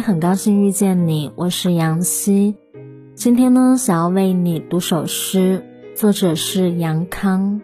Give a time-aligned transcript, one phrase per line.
[0.00, 2.56] 很高兴遇见你，我是杨希。
[3.14, 7.60] 今天呢，想要为你读首诗，作者是杨康。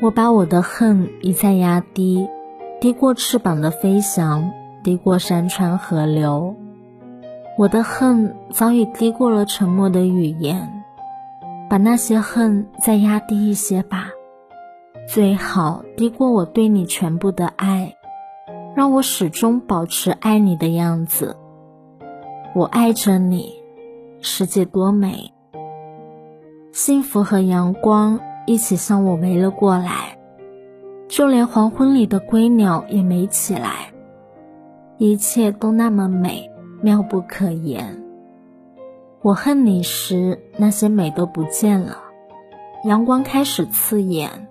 [0.00, 2.26] 我把我的恨一再压低，
[2.80, 4.50] 低过翅膀的飞翔，
[4.82, 6.56] 低过山川河流。
[7.58, 10.82] 我的恨早已低过了沉默的语言，
[11.68, 14.08] 把那些恨再压低一些吧。
[15.06, 17.94] 最好低过我对你全部的爱，
[18.74, 21.36] 让我始终保持爱你的样子。
[22.56, 23.52] 我爱着你，
[24.20, 25.32] 世界多美，
[26.72, 30.18] 幸福和阳光一起向我围了过来，
[31.08, 33.92] 就连黄昏里的归鸟也没起来，
[34.98, 36.50] 一切都那么美，
[36.82, 38.02] 妙不可言。
[39.22, 41.96] 我恨你时，那些美都不见了，
[42.84, 44.48] 阳光开始刺眼。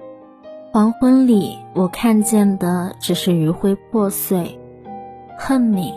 [0.75, 4.59] 黄昏里，我看见的只是余晖破碎。
[5.39, 5.93] 恨你，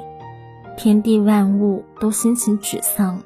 [0.77, 3.21] 天地万物都心情沮丧。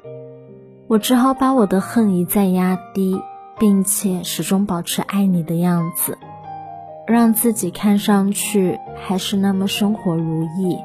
[0.87, 3.21] 我只好把我的恨一再压低，
[3.59, 6.17] 并且始终保持爱你的样子，
[7.05, 10.79] 让自己看上去还是那么生活如意。